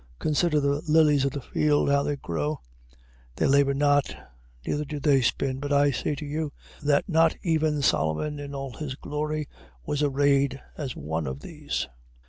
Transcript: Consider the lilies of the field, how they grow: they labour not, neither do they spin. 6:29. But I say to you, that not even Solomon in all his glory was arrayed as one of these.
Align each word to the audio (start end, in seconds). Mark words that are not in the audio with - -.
Consider 0.17 0.59
the 0.59 0.81
lilies 0.87 1.25
of 1.25 1.31
the 1.33 1.41
field, 1.41 1.91
how 1.91 2.01
they 2.01 2.15
grow: 2.15 2.59
they 3.35 3.45
labour 3.45 3.75
not, 3.75 4.15
neither 4.65 4.83
do 4.83 4.99
they 4.99 5.21
spin. 5.21 5.57
6:29. 5.57 5.61
But 5.61 5.73
I 5.73 5.91
say 5.91 6.15
to 6.15 6.25
you, 6.25 6.51
that 6.81 7.07
not 7.07 7.35
even 7.43 7.83
Solomon 7.83 8.39
in 8.39 8.55
all 8.55 8.73
his 8.73 8.95
glory 8.95 9.47
was 9.85 10.01
arrayed 10.01 10.59
as 10.75 10.95
one 10.95 11.27
of 11.27 11.41
these. 11.41 11.87